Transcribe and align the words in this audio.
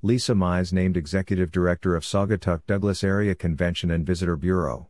Lisa 0.00 0.32
Mize 0.32 0.72
named 0.72 0.96
Executive 0.96 1.50
Director 1.50 1.96
of 1.96 2.04
Saugatuck 2.04 2.64
Douglas 2.68 3.02
Area 3.02 3.34
Convention 3.34 3.90
and 3.90 4.06
Visitor 4.06 4.36
Bureau. 4.36 4.86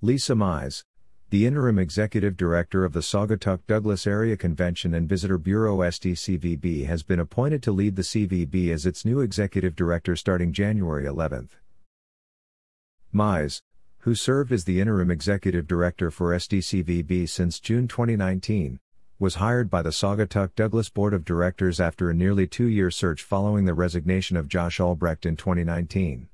Lisa 0.00 0.32
Mize, 0.32 0.82
the 1.28 1.44
Interim 1.44 1.78
Executive 1.78 2.38
Director 2.38 2.86
of 2.86 2.94
the 2.94 3.00
Saugatuck 3.00 3.60
Douglas 3.66 4.06
Area 4.06 4.38
Convention 4.38 4.94
and 4.94 5.06
Visitor 5.06 5.36
Bureau 5.36 5.80
SDCVB 5.80 6.86
has 6.86 7.02
been 7.02 7.20
appointed 7.20 7.62
to 7.64 7.72
lead 7.72 7.96
the 7.96 8.02
CVB 8.02 8.70
as 8.72 8.86
its 8.86 9.04
new 9.04 9.20
Executive 9.20 9.76
Director 9.76 10.16
starting 10.16 10.50
January 10.50 11.04
11. 11.04 11.50
Mize, 13.14 13.60
who 13.98 14.14
served 14.14 14.52
as 14.52 14.64
the 14.64 14.80
Interim 14.80 15.10
Executive 15.10 15.66
Director 15.66 16.10
for 16.10 16.34
SDCVB 16.34 17.28
since 17.28 17.60
June 17.60 17.88
2019, 17.88 18.80
was 19.24 19.36
hired 19.36 19.70
by 19.70 19.80
the 19.80 19.88
Saugatuck 19.88 20.54
Douglas 20.54 20.90
Board 20.90 21.14
of 21.14 21.24
Directors 21.24 21.80
after 21.80 22.10
a 22.10 22.14
nearly 22.14 22.46
two 22.46 22.66
year 22.66 22.90
search 22.90 23.22
following 23.22 23.64
the 23.64 23.72
resignation 23.72 24.36
of 24.36 24.48
Josh 24.48 24.78
Albrecht 24.78 25.24
in 25.24 25.34
2019. 25.34 26.28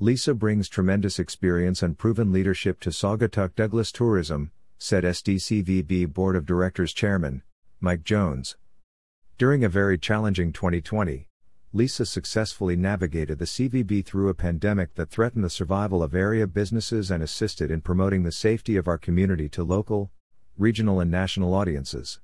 Lisa 0.00 0.34
brings 0.34 0.68
tremendous 0.68 1.20
experience 1.20 1.80
and 1.80 1.96
proven 1.96 2.32
leadership 2.32 2.80
to 2.80 2.90
Saugatuck 2.90 3.54
Douglas 3.54 3.92
Tourism, 3.92 4.50
said 4.76 5.04
SDCVB 5.04 6.12
Board 6.12 6.34
of 6.34 6.44
Directors 6.46 6.92
Chairman, 6.92 7.44
Mike 7.78 8.02
Jones. 8.02 8.56
During 9.38 9.62
a 9.62 9.68
very 9.68 9.98
challenging 9.98 10.52
2020, 10.52 11.28
Lisa 11.72 12.04
successfully 12.04 12.74
navigated 12.74 13.38
the 13.38 13.44
CVB 13.44 14.04
through 14.04 14.30
a 14.30 14.34
pandemic 14.34 14.96
that 14.96 15.10
threatened 15.10 15.44
the 15.44 15.48
survival 15.48 16.02
of 16.02 16.12
area 16.12 16.48
businesses 16.48 17.12
and 17.12 17.22
assisted 17.22 17.70
in 17.70 17.82
promoting 17.82 18.24
the 18.24 18.32
safety 18.32 18.74
of 18.74 18.88
our 18.88 18.98
community 18.98 19.48
to 19.50 19.62
local, 19.62 20.10
regional, 20.58 21.00
and 21.00 21.10
national 21.10 21.54
audiences. 21.54 22.20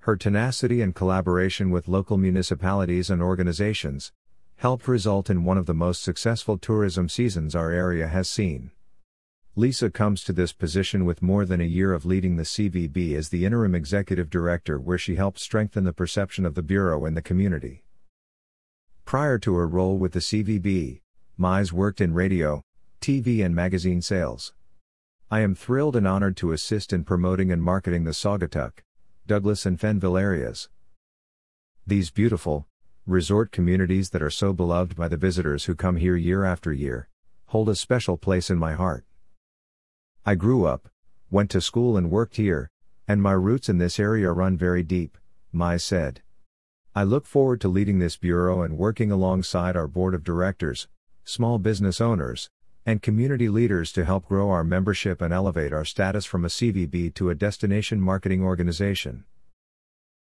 Her 0.00 0.16
tenacity 0.16 0.82
and 0.82 0.94
collaboration 0.94 1.70
with 1.70 1.88
local 1.88 2.16
municipalities 2.16 3.10
and 3.10 3.20
organizations, 3.20 4.12
helped 4.56 4.88
result 4.88 5.28
in 5.28 5.44
one 5.44 5.58
of 5.58 5.66
the 5.66 5.74
most 5.74 6.02
successful 6.02 6.56
tourism 6.56 7.08
seasons 7.08 7.54
our 7.54 7.70
area 7.70 8.08
has 8.08 8.28
seen. 8.28 8.70
Lisa 9.54 9.90
comes 9.90 10.22
to 10.22 10.32
this 10.32 10.52
position 10.52 11.04
with 11.04 11.22
more 11.22 11.44
than 11.44 11.60
a 11.60 11.64
year 11.64 11.92
of 11.92 12.04
leading 12.04 12.36
the 12.36 12.42
CVB 12.42 13.14
as 13.14 13.30
the 13.30 13.44
interim 13.46 13.74
executive 13.74 14.28
director, 14.28 14.78
where 14.78 14.98
she 14.98 15.16
helped 15.16 15.38
strengthen 15.38 15.84
the 15.84 15.92
perception 15.92 16.44
of 16.44 16.54
the 16.54 16.62
Bureau 16.62 17.06
in 17.06 17.14
the 17.14 17.22
community. 17.22 17.82
Prior 19.06 19.38
to 19.38 19.54
her 19.54 19.66
role 19.66 19.96
with 19.96 20.12
the 20.12 20.20
CVB, 20.20 21.00
Mize 21.38 21.72
worked 21.72 22.00
in 22.00 22.12
radio, 22.12 22.62
TV, 23.00 23.44
and 23.44 23.54
magazine 23.54 24.02
sales. 24.02 24.52
I 25.28 25.40
am 25.40 25.56
thrilled 25.56 25.96
and 25.96 26.06
honored 26.06 26.36
to 26.36 26.52
assist 26.52 26.92
in 26.92 27.02
promoting 27.02 27.50
and 27.50 27.60
marketing 27.60 28.04
the 28.04 28.12
Saugatuck, 28.12 28.84
Douglas, 29.26 29.66
and 29.66 29.76
Fennville 29.76 30.20
areas. 30.20 30.68
These 31.84 32.12
beautiful, 32.12 32.68
resort 33.08 33.50
communities 33.50 34.10
that 34.10 34.22
are 34.22 34.30
so 34.30 34.52
beloved 34.52 34.94
by 34.94 35.08
the 35.08 35.16
visitors 35.16 35.64
who 35.64 35.74
come 35.74 35.96
here 35.96 36.14
year 36.14 36.44
after 36.44 36.72
year, 36.72 37.08
hold 37.46 37.68
a 37.68 37.74
special 37.74 38.16
place 38.16 38.50
in 38.50 38.58
my 38.58 38.74
heart. 38.74 39.04
I 40.24 40.36
grew 40.36 40.64
up, 40.64 40.88
went 41.28 41.50
to 41.50 41.60
school 41.60 41.96
and 41.96 42.08
worked 42.08 42.36
here, 42.36 42.70
and 43.08 43.20
my 43.20 43.32
roots 43.32 43.68
in 43.68 43.78
this 43.78 43.98
area 43.98 44.30
run 44.30 44.56
very 44.56 44.84
deep, 44.84 45.18
Mize 45.52 45.82
said. 45.82 46.22
I 46.94 47.02
look 47.02 47.26
forward 47.26 47.60
to 47.62 47.68
leading 47.68 47.98
this 47.98 48.16
bureau 48.16 48.62
and 48.62 48.78
working 48.78 49.10
alongside 49.10 49.76
our 49.76 49.88
board 49.88 50.14
of 50.14 50.22
directors, 50.22 50.86
small 51.24 51.58
business 51.58 52.00
owners, 52.00 52.48
and 52.86 53.02
community 53.02 53.48
leaders 53.48 53.90
to 53.90 54.04
help 54.04 54.28
grow 54.28 54.48
our 54.48 54.62
membership 54.62 55.20
and 55.20 55.34
elevate 55.34 55.72
our 55.72 55.84
status 55.84 56.24
from 56.24 56.44
a 56.44 56.48
CVB 56.48 57.12
to 57.14 57.28
a 57.28 57.34
destination 57.34 58.00
marketing 58.00 58.44
organization. 58.44 59.24